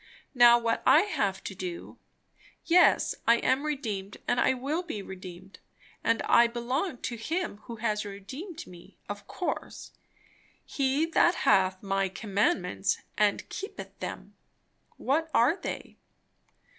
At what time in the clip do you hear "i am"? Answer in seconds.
3.27-3.61